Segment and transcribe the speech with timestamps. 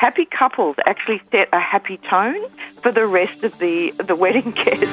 [0.00, 2.40] Happy couples actually set a happy tone
[2.80, 4.86] for the rest of the, the wedding guests.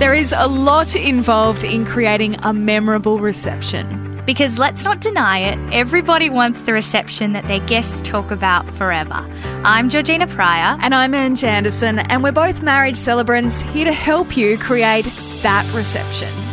[0.00, 4.20] There is a lot involved in creating a memorable reception.
[4.26, 9.24] Because let's not deny it, everybody wants the reception that their guests talk about forever.
[9.62, 10.76] I'm Georgina Pryor.
[10.80, 15.04] And I'm Ange Anderson, and we're both marriage celebrants here to help you create
[15.42, 16.51] that reception.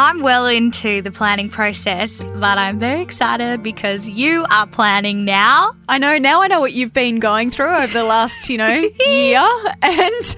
[0.00, 5.74] I'm well into the planning process, but I'm very excited because you are planning now.
[5.88, 8.68] I know, now I know what you've been going through over the last, you know,
[9.08, 9.40] year,
[9.82, 10.36] and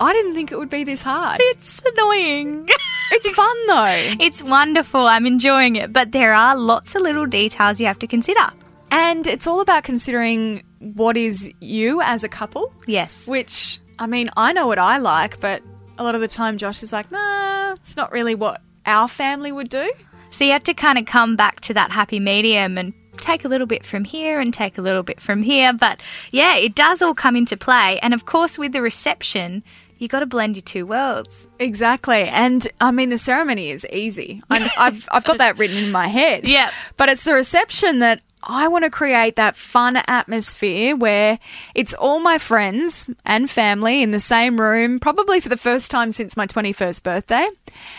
[0.00, 1.38] I didn't think it would be this hard.
[1.40, 2.68] It's annoying.
[3.12, 4.14] It's fun though.
[4.26, 5.06] It's wonderful.
[5.06, 8.50] I'm enjoying it, but there are lots of little details you have to consider.
[8.90, 13.28] And it's all about considering what is you as a couple, Yes.
[13.28, 15.62] which, I mean, I know what I like, but
[15.96, 19.52] a lot of the time Josh is like, nah, it's not really what our family
[19.52, 19.92] would do.
[20.30, 23.48] So you have to kind of come back to that happy medium and take a
[23.48, 25.72] little bit from here and take a little bit from here.
[25.72, 26.00] But
[26.30, 27.98] yeah, it does all come into play.
[28.00, 29.62] And of course, with the reception,
[29.98, 31.46] you got to blend your two worlds.
[31.58, 32.22] Exactly.
[32.22, 34.42] And I mean, the ceremony is easy.
[34.48, 36.48] I'm, I've, I've got that written in my head.
[36.50, 36.72] Yep.
[36.96, 41.38] But it's the reception that I want to create that fun atmosphere where
[41.74, 46.12] it's all my friends and family in the same room, probably for the first time
[46.12, 47.48] since my 21st birthday.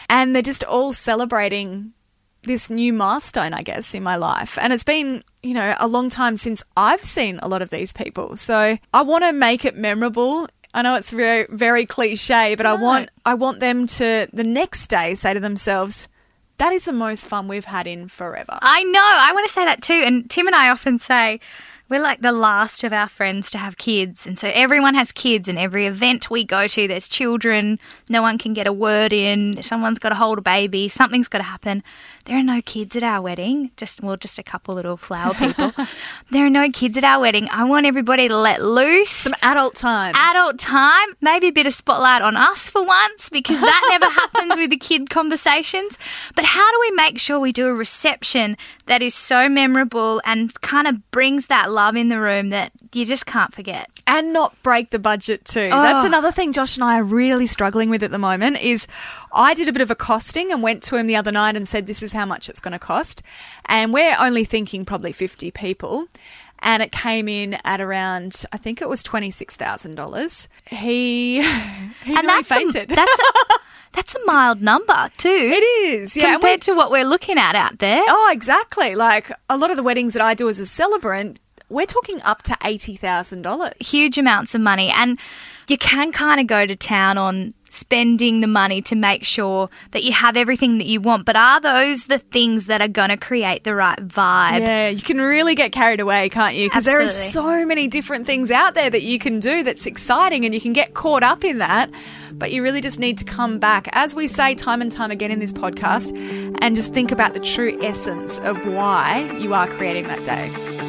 [0.09, 1.94] And they're just all celebrating
[2.44, 4.58] this new milestone, I guess, in my life.
[4.59, 7.94] And it's been, you know, a long time since I've seen a lot of these
[7.94, 8.36] people.
[8.36, 10.48] So I want to make it memorable.
[10.73, 14.88] I know it's very, very cliche, but I want, I want them to the next
[14.88, 16.08] day say to themselves,
[16.62, 18.59] that is the most fun we've had in forever.
[18.62, 19.02] I know.
[19.02, 20.04] I want to say that too.
[20.06, 21.40] And Tim and I often say
[21.92, 24.25] we're like the last of our friends to have kids.
[24.25, 27.80] And so everyone has kids, and every event we go to, there's children.
[28.08, 29.61] No one can get a word in.
[29.61, 30.88] Someone's got to hold a baby.
[30.88, 31.83] Something's got to happen.
[32.25, 33.72] There are no kids at our wedding.
[33.75, 35.73] Just, well, just a couple little flower people.
[36.31, 37.50] there are no kids at our wedding.
[37.52, 39.11] I want everybody to let loose.
[39.11, 40.16] Some adult time.
[40.16, 44.55] adult time, maybe a bit of spotlight on us for once because that never happens
[44.55, 45.98] with the kid conversations.
[46.36, 48.55] But how do we make sure we do a reception
[48.86, 53.05] that is so memorable and kind of brings that love in the room that you
[53.05, 53.89] just can't forget?
[54.08, 55.67] and not break the budget too.
[55.69, 56.08] That's oh.
[56.08, 58.86] another thing Josh and I are really struggling with at the moment is
[59.31, 61.65] I did a bit of a costing and went to him the other night and
[61.65, 63.23] said this is how much it's going to cost.
[63.67, 66.08] And we're only thinking probably 50 people.
[66.59, 70.48] And it came in at around, I think it was $26,000.
[70.67, 71.42] He,
[72.03, 72.92] he and that's fainted.
[72.92, 73.53] A, that's a,
[73.93, 75.30] that's a mild number too.
[75.30, 76.17] it is.
[76.17, 76.23] Yeah.
[76.23, 78.03] and we- compared to what we're looking at out there.
[78.08, 78.93] Oh, exactly.
[78.93, 81.39] Like a lot of the weddings that I do as a celebrant,
[81.71, 83.82] we're talking up to $80,000.
[83.82, 85.17] huge amounts of money and
[85.67, 90.04] you can kind of go to town on spending the money to make sure that
[90.04, 93.15] you have everything that you want but are those the things that are going to
[93.15, 96.67] create the right vibe Yeah, you can really get carried away, can't you?
[96.67, 100.43] Because there are so many different things out there that you can do that's exciting
[100.43, 101.89] and you can get caught up in that.
[102.33, 105.31] But you really just need to come back, as we say time and time again
[105.31, 106.11] in this podcast,
[106.61, 110.80] and just think about the true essence of why you are creating that day.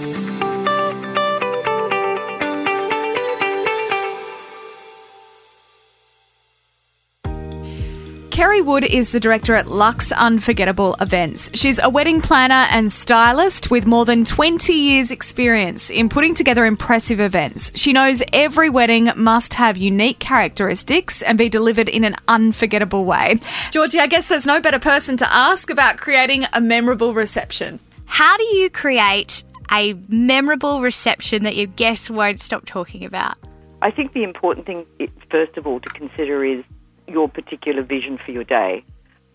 [8.32, 11.50] Kerry Wood is the director at Lux Unforgettable Events.
[11.53, 16.65] She's a wedding planner and stylist with more than 20 years' experience in putting together
[16.65, 17.71] impressive events.
[17.75, 23.38] She knows every wedding must have unique characteristics and be delivered in an unforgettable way.
[23.71, 27.81] Georgie, I guess there's no better person to ask about creating a memorable reception.
[28.06, 33.37] how do you create a memorable reception that your guests won't stop talking about
[33.82, 34.87] I think the important thing,
[35.28, 36.65] first of all, to consider is
[37.07, 38.85] your particular vision for your day.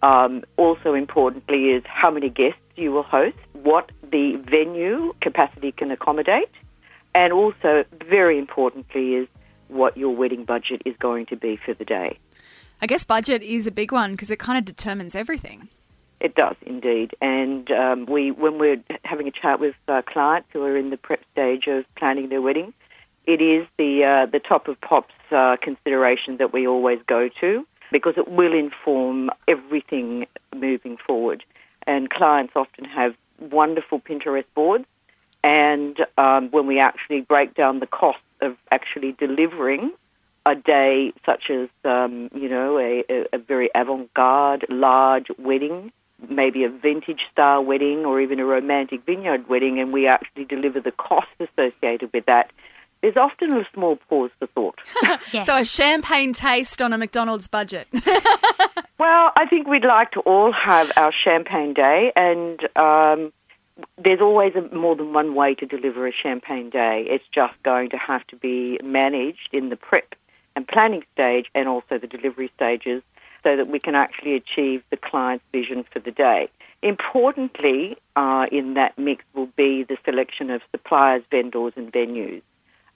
[0.02, 5.90] Um, also, importantly, is how many guests you will host, what the venue capacity can
[5.92, 6.50] accommodate,
[7.16, 9.28] and also, very importantly, is
[9.70, 12.18] what your wedding budget is going to be for the day.
[12.82, 15.70] I guess budget is a big one because it kind of determines everything.
[16.20, 20.64] It does indeed, and um, we when we're having a chat with uh, clients who
[20.64, 22.74] are in the prep stage of planning their wedding,
[23.28, 27.68] it is the uh, the top of pops uh, consideration that we always go to
[27.92, 30.26] because it will inform everything
[30.56, 31.44] moving forward.
[31.86, 34.86] And clients often have wonderful Pinterest boards,
[35.44, 39.92] and um, when we actually break down the cost of actually delivering
[40.46, 43.04] a day such as um, you know a,
[43.34, 45.92] a, very avant-garde large wedding
[46.30, 50.80] maybe a vintage style wedding or even a romantic vineyard wedding and we actually deliver
[50.80, 52.52] the cost associated with that
[53.02, 54.80] there's often a small pause for thought.
[55.34, 55.46] Yes.
[55.46, 57.88] So a champagne taste on a McDonald's budget.
[58.98, 63.34] well, I think we'd like to all have our champagne day, and um,
[63.98, 67.06] there's always a, more than one way to deliver a champagne day.
[67.10, 70.16] It's just going to have to be managed in the prep
[70.56, 73.04] and planning stage and also the delivery stages
[73.44, 76.50] so that we can actually achieve the client's vision for the day.
[76.82, 82.42] Importantly, uh, in that mix will be the selection of suppliers, vendors, and venues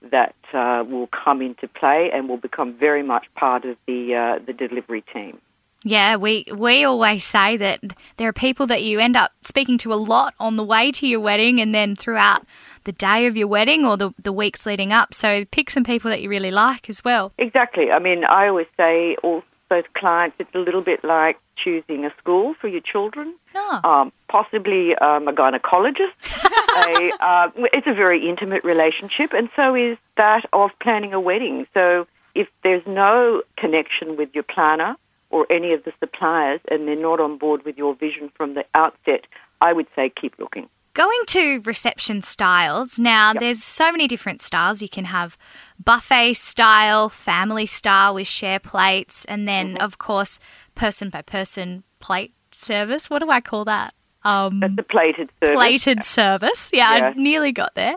[0.09, 4.39] that uh, will come into play and will become very much part of the uh,
[4.45, 5.39] the delivery team.
[5.83, 7.79] Yeah, we we always say that
[8.17, 11.07] there are people that you end up speaking to a lot on the way to
[11.07, 12.45] your wedding and then throughout
[12.83, 15.13] the day of your wedding or the, the weeks leading up.
[15.13, 17.31] So pick some people that you really like as well.
[17.37, 17.91] Exactly.
[17.91, 22.13] I mean, I always say also to clients, it's a little bit like choosing a
[22.19, 23.33] school for your children.
[23.53, 23.79] Oh.
[23.83, 26.13] Um, possibly um, a gynecologist.
[26.77, 31.67] a, uh, it's a very intimate relationship, and so is that of planning a wedding.
[31.73, 34.95] So if there's no connection with your planner
[35.29, 38.65] or any of the suppliers and they're not on board with your vision from the
[38.73, 39.25] outset,
[39.59, 40.69] I would say keep looking.
[40.93, 44.81] Going to reception styles, now there's so many different styles.
[44.81, 45.37] You can have
[45.81, 50.37] buffet style, family style with share plates, and then, of course,
[50.75, 53.09] person by person plate service.
[53.09, 53.93] What do I call that?
[54.23, 55.55] Um, That's a plated service.
[55.57, 56.69] plated service.
[56.71, 57.05] Yeah, Yeah.
[57.07, 57.95] I nearly got there.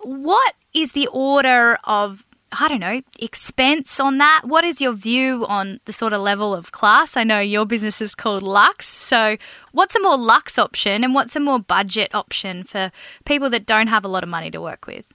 [0.00, 4.42] What is the order of, I don't know, expense on that?
[4.44, 7.16] What is your view on the sort of level of class?
[7.16, 8.88] I know your business is called Lux.
[8.88, 9.36] So,
[9.70, 12.90] what's a more Lux option and what's a more budget option for
[13.24, 15.12] people that don't have a lot of money to work with?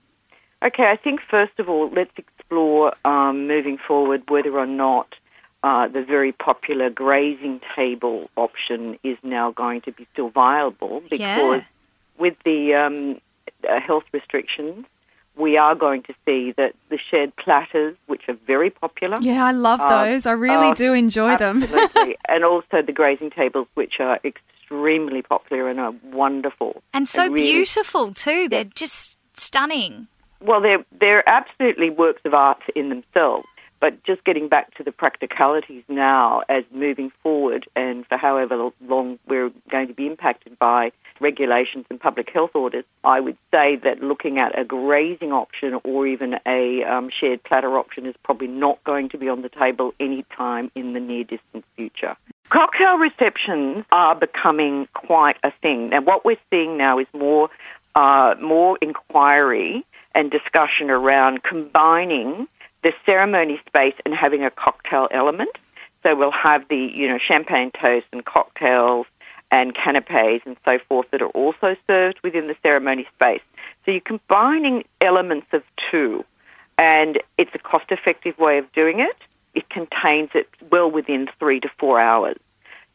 [0.64, 5.14] Okay, I think first of all, let's explore um, moving forward whether or not
[5.68, 8.82] uh, the very popular grazing table option
[9.12, 11.64] is now going to be still viable because Yeah.
[12.24, 12.98] with the um,
[13.70, 14.86] uh, health restrictions,
[15.36, 19.52] we are going to see that the shared platters, which are very popular, yeah, I
[19.70, 20.26] love Uh, those.
[20.26, 21.56] I really do enjoy them.
[21.64, 25.94] absolutely, and also the grazing tables, which are extremely popular and are
[26.24, 26.72] wonderful.
[26.94, 28.42] And so really- beautiful too.
[28.52, 30.08] They're just stunning.
[30.50, 33.48] Well, they're they're absolutely works of art in themselves.
[33.80, 39.20] But just getting back to the practicalities now, as moving forward, and for however long
[39.28, 44.02] we're going to be impacted by regulations and public health orders, I would say that
[44.02, 48.84] looking at a grazing option or even a um, shared platter option is probably not
[48.84, 52.16] going to be on the table anytime in the near distant future.
[52.50, 55.90] Cocktail receptions are becoming quite a thing.
[55.90, 57.50] Now, what we're seeing now is more
[57.96, 59.84] uh, more inquiry
[60.14, 62.48] and discussion around combining
[62.84, 65.58] the ceremony space and having a cocktail element.
[66.04, 69.08] So we'll have the you know champagne toast and cocktails
[69.52, 73.42] and canapes and so forth that are also served within the ceremony space.
[73.86, 76.26] So you're combining elements of two,
[76.78, 79.16] and it's a cost-effective way of doing it.
[79.54, 82.38] It contains it well within three to four hours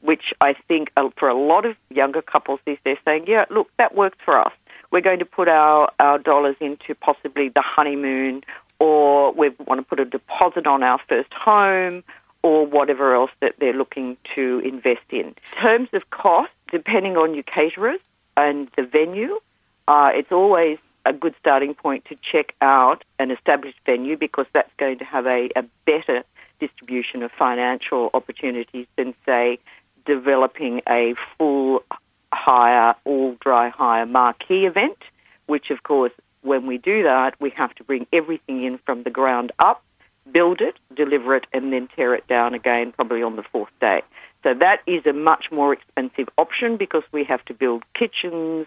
[0.03, 3.71] which I think uh, for a lot of younger couples these days saying, yeah, look,
[3.79, 4.53] that works for us.
[4.91, 8.43] We're going to put our, our dollars into possibly the honeymoon
[8.83, 12.03] or we want to put a deposit on our first home
[12.43, 15.27] or whatever else that they're looking to invest in.
[15.27, 18.01] In terms of cost, depending on your caterers
[18.37, 19.39] and the venue,
[19.87, 24.73] uh, it's always a good starting point to check out an established venue because that's
[24.79, 26.25] going to have a, a better
[26.59, 29.61] distribution of financial opportunities than, say,
[30.05, 31.85] developing a full
[32.33, 34.99] hire, all dry hire marquee event,
[35.47, 36.13] which of course,
[36.43, 39.83] when we do that, we have to bring everything in from the ground up,
[40.31, 44.03] build it, deliver it, and then tear it down again, probably on the fourth day.
[44.43, 48.67] So that is a much more expensive option because we have to build kitchens,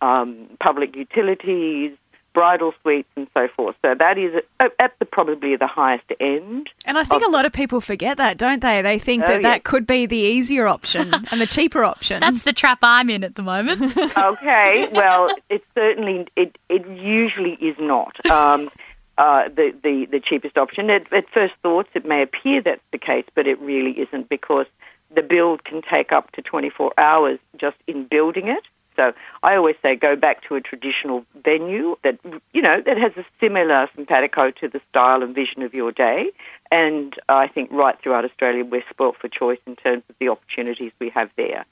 [0.00, 1.96] um, public utilities,
[2.34, 3.76] bridal suites, and so forth.
[3.82, 6.70] So that is at at the probably the highest end.
[6.86, 8.80] And I think a lot of people forget that, don't they?
[8.82, 9.50] They think Oh, that yeah.
[9.50, 12.20] that could be the easier option and the cheaper option.
[12.20, 13.94] That's the trap I'm in at the moment.
[14.16, 18.70] Okay, well, it certainly it it usually is not um,
[19.18, 20.90] uh, the, the the cheapest option.
[20.90, 24.66] At, at first thoughts, it may appear that's the case, but it really isn't because
[25.14, 28.62] the build can take up to 24 hours just in building it.
[28.96, 32.18] So I always say go back to a traditional venue that
[32.52, 36.30] you know that has a similar simpatico to the style and vision of your day.
[36.70, 40.92] And I think right throughout Australia we're spoilt for choice in terms of the opportunities
[40.98, 41.64] we have there.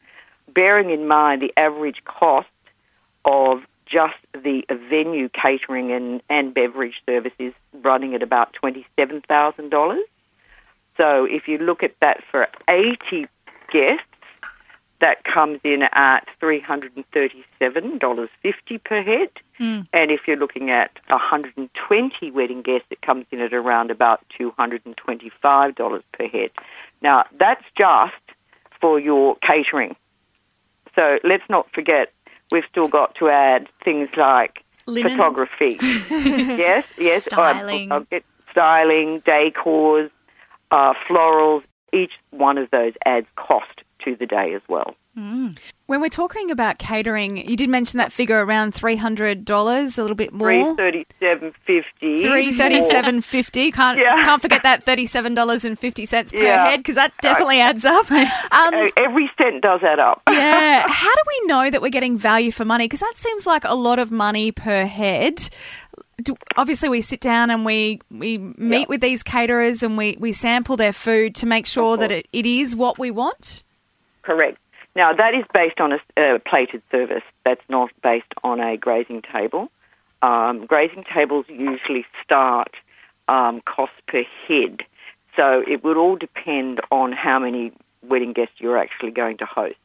[0.49, 2.49] Bearing in mind the average cost
[3.25, 9.99] of just the venue catering and, and beverage services running at about $27,000.
[10.97, 13.27] So if you look at that for 80
[13.73, 14.05] guests,
[15.01, 19.31] that comes in at $337.50 per head.
[19.59, 19.89] Mm.
[19.93, 26.03] And if you're looking at 120 wedding guests, it comes in at around about $225
[26.13, 26.51] per head.
[27.03, 28.15] Now, that's just
[28.81, 29.97] for your catering.
[30.95, 32.13] So let's not forget,
[32.51, 35.13] we've still got to add things like Linen.
[35.13, 35.79] photography.
[35.81, 37.25] yes, yes.
[37.25, 37.93] Styling.
[37.93, 40.11] I'll get styling, decors,
[40.71, 41.63] uh, florals.
[41.93, 44.95] Each one of those adds cost to the day as well.
[45.17, 50.03] When we're talking about catering, you did mention that figure around three hundred dollars, a
[50.03, 50.75] little bit more.
[50.77, 52.25] thirty-seven fifty.
[52.25, 53.71] Three thirty-seven fifty.
[53.71, 54.15] Can't Yeah.
[54.25, 56.65] can't forget that thirty-seven dollars and fifty cents per Yeah.
[56.71, 58.07] head because that definitely adds up.
[58.53, 60.23] Um, Every cent does add up.
[60.29, 60.85] yeah.
[60.89, 62.85] How do we know that we're getting value for money?
[62.87, 65.49] Because that seems like a lot of money per head.
[66.23, 68.85] Do, obviously, we sit down and we, we meet Yeah.
[68.89, 72.45] with these caterers and we, we sample their food to make sure that it, it
[72.47, 73.63] is what we want.
[74.23, 74.59] Correct.
[74.97, 77.23] Now, that is based on a uh, plated service.
[77.45, 79.71] That's not based on a grazing table.
[80.23, 82.75] Um, grazing tables usually start
[83.29, 84.83] um, cost per head.
[85.37, 87.73] So it would all depend on how many
[88.03, 89.77] wedding guests you're actually going to host.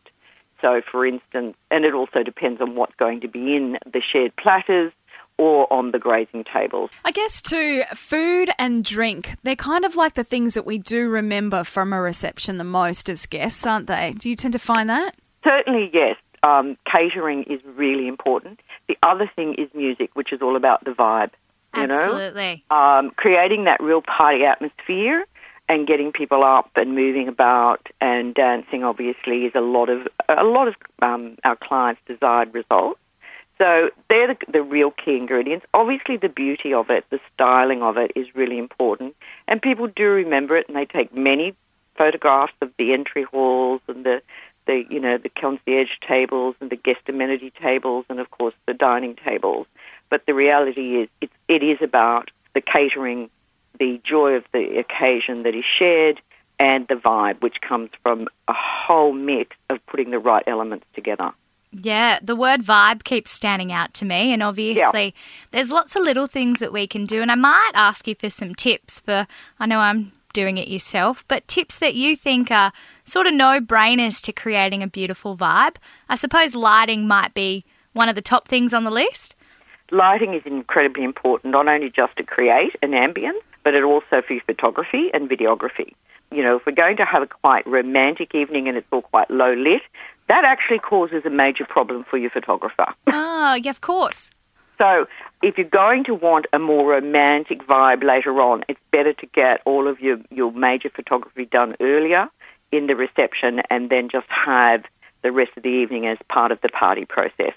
[0.61, 4.35] So, for instance, and it also depends on what's going to be in the shared
[4.35, 4.91] platters
[5.37, 6.89] or on the grazing tables.
[7.03, 11.09] I guess too, food and drink, they're kind of like the things that we do
[11.09, 14.13] remember from a reception the most as guests, aren't they?
[14.17, 15.15] Do you tend to find that?
[15.43, 16.17] Certainly, yes.
[16.43, 18.59] Um, catering is really important.
[18.87, 21.31] The other thing is music, which is all about the vibe.
[21.75, 22.63] You know, Absolutely.
[22.69, 25.25] um, creating that real party atmosphere
[25.67, 28.83] and getting people up and moving about and dancing.
[28.83, 32.99] Obviously, is a lot of a lot of um, our clients' desired results.
[33.57, 35.65] So they're the, the real key ingredients.
[35.73, 39.15] Obviously, the beauty of it, the styling of it, is really important,
[39.47, 41.55] and people do remember it, and they take many
[41.95, 44.21] photographs of the entry halls and the
[44.67, 48.73] the you know the concierge tables and the guest amenity tables and of course the
[48.73, 49.67] dining tables.
[50.09, 53.29] But the reality is it, it is about the catering,
[53.79, 56.21] the joy of the occasion that is shared,
[56.59, 61.31] and the vibe which comes from a whole mix of putting the right elements together.
[61.81, 65.13] Yeah, the word vibe keeps standing out to me, and obviously,
[65.51, 67.21] there's lots of little things that we can do.
[67.21, 69.27] And I might ask you for some tips for,
[69.59, 72.71] I know I'm doing it yourself, but tips that you think are
[73.03, 75.77] sort of no brainers to creating a beautiful vibe.
[76.07, 79.35] I suppose lighting might be one of the top things on the list.
[79.91, 84.39] Lighting is incredibly important, not only just to create an ambience, but it also for
[84.45, 85.93] photography and videography.
[86.31, 89.29] You know, if we're going to have a quite romantic evening and it's all quite
[89.31, 89.83] low lit,
[90.27, 92.93] that actually causes a major problem for your photographer.
[93.07, 94.31] Oh, yeah, of course.
[94.77, 95.07] So
[95.41, 99.61] if you're going to want a more romantic vibe later on, it's better to get
[99.65, 102.29] all of your, your major photography done earlier
[102.71, 104.83] in the reception and then just have
[105.21, 107.53] the rest of the evening as part of the party process.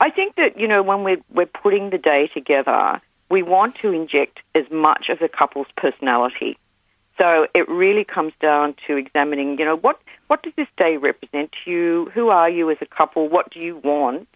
[0.00, 3.92] I think that, you know, when we're, we're putting the day together, we want to
[3.92, 6.58] inject as much of the couple's personality.
[7.18, 10.00] So it really comes down to examining, you know, what,
[10.32, 12.10] what does this day represent to you?
[12.14, 13.28] Who are you as a couple?
[13.28, 14.28] What do you want?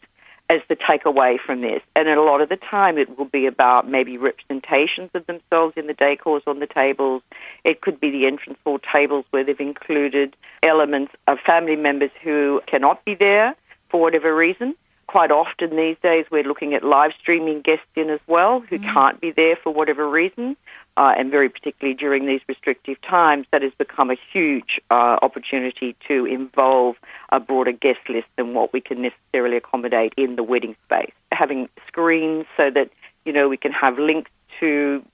[0.48, 1.82] as the takeaway from this.
[1.96, 5.88] And a lot of the time, it will be about maybe representations of themselves in
[5.88, 7.22] the decors on the tables.
[7.64, 12.62] It could be the entrance hall tables where they've included elements of family members who
[12.66, 13.56] cannot be there
[13.88, 14.76] for whatever reason.
[15.06, 19.20] Quite often these days, we're looking at live streaming guests in as well who can't
[19.20, 20.56] be there for whatever reason.
[20.96, 25.94] Uh, and very particularly during these restrictive times, that has become a huge uh, opportunity
[26.08, 26.96] to involve
[27.30, 31.12] a broader guest list than what we can necessarily accommodate in the wedding space.
[31.32, 32.90] Having screens so that
[33.26, 35.04] you know we can have links to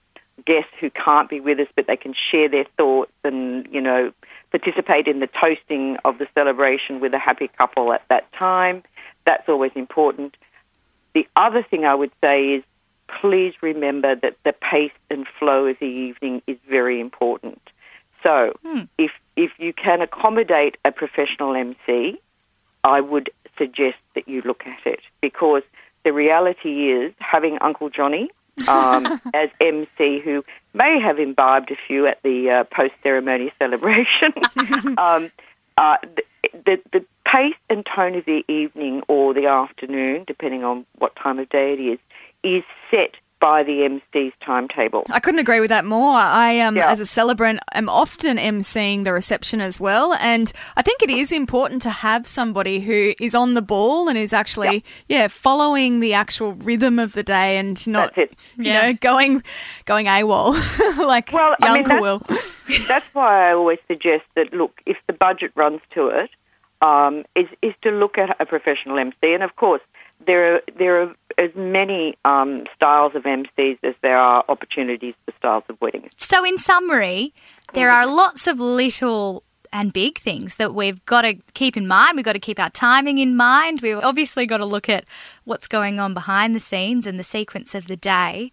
[0.44, 4.12] guests who can't be with us, but they can share their thoughts and you know
[4.50, 8.82] participate in the toasting of the celebration with a happy couple at that time.
[9.24, 10.36] That's always important.
[11.14, 12.64] The other thing I would say is
[13.20, 17.60] please remember that the pace and flow of the evening is very important.
[18.22, 18.54] So
[18.98, 22.20] if if you can accommodate a professional MC,
[22.84, 25.62] I would suggest that you look at it because
[26.04, 28.30] the reality is having Uncle Johnny
[28.68, 34.32] um, as MC, who may have imbibed a few at the uh, post ceremony celebration,
[34.98, 35.30] um,
[35.82, 36.22] uh, the,
[36.64, 41.38] the the pace and tone of the evening or the afternoon, depending on what time
[41.38, 41.98] of day it is,
[42.42, 45.04] is set by the MC's timetable.
[45.10, 46.14] I couldn't agree with that more.
[46.14, 46.92] I, um, Yeah.
[46.92, 51.32] as a celebrant, am often emceeing the reception as well, and I think it is
[51.32, 56.14] important to have somebody who is on the ball and is actually, yeah, following the
[56.14, 58.86] actual rhythm of the day and not, you Yeah.
[58.86, 59.42] know, going
[59.86, 60.52] going AWOL
[61.04, 62.22] like Well, your I mean, uncle will.
[62.88, 66.30] That's why I always suggest that look, if the budget runs to it,
[66.80, 69.82] um, is is to look at a professional MC, and of course
[70.26, 75.32] there are there are as many um, styles of MCs as there are opportunities for
[75.38, 76.10] styles of weddings.
[76.16, 77.32] So, in summary,
[77.72, 82.16] there are lots of little and big things that we've got to keep in mind.
[82.16, 83.80] We've got to keep our timing in mind.
[83.80, 85.04] We've obviously got to look at
[85.44, 88.52] what's going on behind the scenes and the sequence of the day.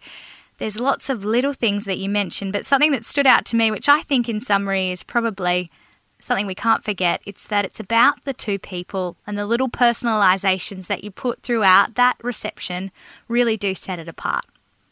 [0.59, 3.71] There's lots of little things that you mentioned, but something that stood out to me,
[3.71, 5.71] which I think in summary is probably
[6.19, 10.87] something we can't forget, it's that it's about the two people and the little personalizations
[10.87, 12.91] that you put throughout that reception
[13.29, 14.45] really do set it apart.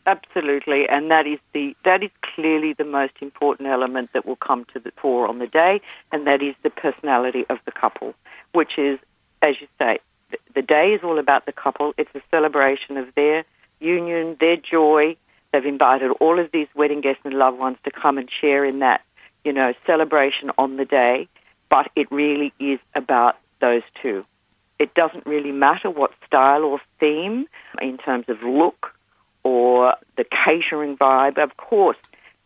[0.06, 4.64] Absolutely, and that is the that is clearly the most important element that will come
[4.74, 5.82] to the fore on the day,
[6.14, 8.16] and that is the personality of the couple,
[8.54, 8.98] which is,
[9.42, 10.00] as you say,
[10.56, 11.94] the day is all about the couple.
[11.98, 13.44] It's a celebration of their
[13.82, 15.18] union, their joy.
[15.52, 18.80] They've invited all of these wedding guests and loved ones to come and share in
[18.80, 19.02] that,
[19.44, 21.28] you know, celebration on the day.
[21.70, 24.26] But it really is about those two.
[24.80, 27.48] It doesn't really matter what style or theme
[27.82, 28.94] in terms of look
[29.44, 31.38] or the catering vibe.
[31.38, 31.98] Of course,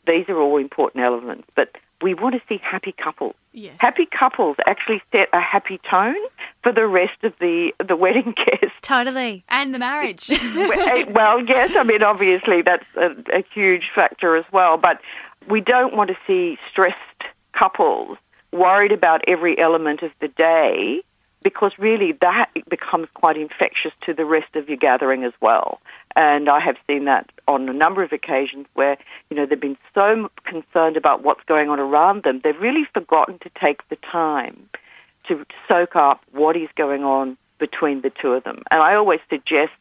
[0.08, 3.36] these are all important elements, but we want to see happy couples.
[3.54, 3.76] Yes.
[3.80, 6.16] Happy couples actually set a happy tone
[6.64, 8.76] for the rest of the, the wedding guests.
[8.82, 9.44] Totally.
[9.50, 10.30] And the marriage.
[10.82, 15.00] Eh, well, yes, I mean, obviously that's a, a huge factor as well, but
[15.48, 16.98] we don't want to see stressed
[17.54, 18.18] couples
[18.52, 21.02] worried about every element of the day
[21.44, 25.82] because really that becomes quite infectious to the rest of your gathering as well.
[26.16, 28.98] And I have seen that on a number of occasions where,
[29.30, 33.40] you know, they've been so concerned about what's going on around them, they've really forgotten
[33.40, 34.70] to take the time
[35.28, 38.64] to soak up what is going on between the two of them.
[38.72, 39.72] And I always suggest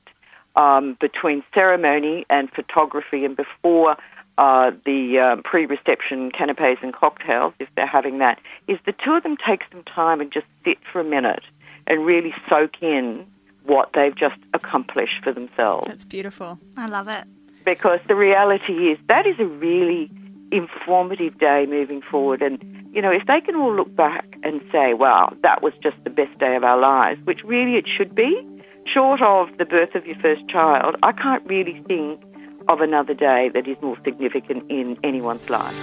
[0.57, 3.97] um, between ceremony and photography and before
[4.39, 9.23] uh, the um, pre-reception canapes and cocktails, if they're having that, is the two of
[9.23, 11.43] them take some time and just sit for a minute
[11.87, 13.27] and really soak in
[13.71, 15.87] what they've just accomplished for themselves.
[15.87, 16.59] That's beautiful.
[16.77, 17.25] I love it.
[17.65, 20.11] Because the reality is that is a really
[20.51, 22.43] informative day moving forward.
[22.43, 22.59] And,
[22.93, 26.11] you know, if they can all look back and say, wow, that was just the
[26.11, 28.45] best day of our lives, which really it should be,
[28.87, 32.21] short of the birth of your first child, I can't really think
[32.67, 35.77] of another day that is more significant in anyone's life.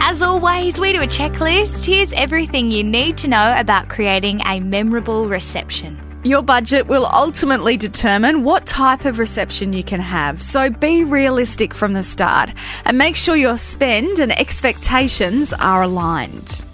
[0.00, 1.86] As always, we do a checklist.
[1.86, 5.98] Here's everything you need to know about creating a memorable reception.
[6.24, 11.74] Your budget will ultimately determine what type of reception you can have, so be realistic
[11.74, 12.48] from the start
[12.86, 16.64] and make sure your spend and expectations are aligned.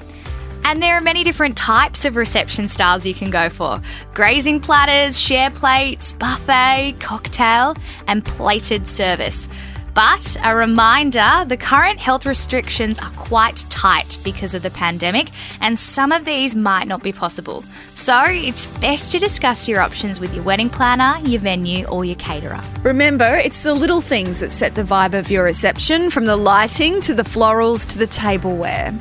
[0.63, 3.83] And there are many different types of reception styles you can go for
[4.15, 7.75] grazing platters, share plates, buffet, cocktail,
[8.07, 9.49] and plated service.
[9.95, 15.79] But a reminder the current health restrictions are quite tight because of the pandemic, and
[15.79, 17.65] some of these might not be possible.
[17.97, 22.17] So it's best to discuss your options with your wedding planner, your venue, or your
[22.17, 22.61] caterer.
[22.83, 27.01] Remember, it's the little things that set the vibe of your reception, from the lighting
[27.03, 28.95] to the florals to the tableware.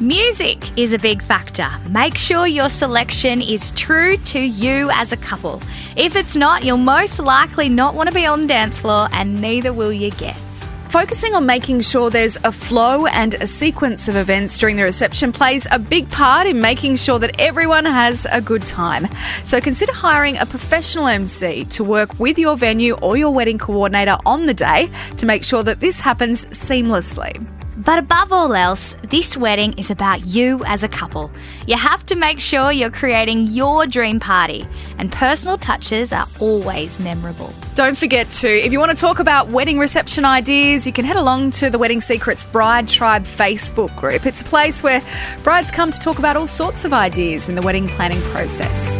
[0.00, 1.66] Music is a big factor.
[1.88, 5.62] Make sure your selection is true to you as a couple.
[5.96, 9.40] If it's not, you'll most likely not want to be on the dance floor, and
[9.40, 10.70] neither will your guests.
[10.90, 15.32] Focusing on making sure there's a flow and a sequence of events during the reception
[15.32, 19.08] plays a big part in making sure that everyone has a good time.
[19.44, 24.18] So consider hiring a professional MC to work with your venue or your wedding coordinator
[24.26, 27.55] on the day to make sure that this happens seamlessly.
[27.76, 31.30] But above all else, this wedding is about you as a couple.
[31.66, 36.98] You have to make sure you're creating your dream party, and personal touches are always
[36.98, 37.52] memorable.
[37.74, 41.16] Don't forget to, if you want to talk about wedding reception ideas, you can head
[41.16, 44.24] along to the Wedding Secrets Bride Tribe Facebook group.
[44.24, 45.02] It's a place where
[45.42, 48.96] brides come to talk about all sorts of ideas in the wedding planning process.